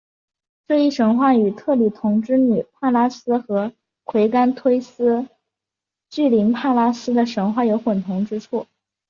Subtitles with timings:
[0.67, 3.71] 这一神话与特里同之女帕拉斯和
[4.03, 5.27] 癸干忒斯
[6.09, 8.65] 巨灵帕拉斯的神话有混同之处。